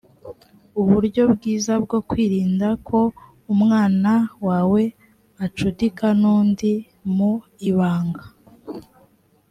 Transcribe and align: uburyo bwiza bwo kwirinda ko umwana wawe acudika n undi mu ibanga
uburyo 0.81 1.23
bwiza 1.33 1.73
bwo 1.83 1.99
kwirinda 2.09 2.67
ko 2.87 2.99
umwana 3.53 4.11
wawe 4.47 4.81
acudika 5.45 6.05
n 6.21 6.23
undi 6.37 6.73
mu 7.15 7.31
ibanga 7.69 8.25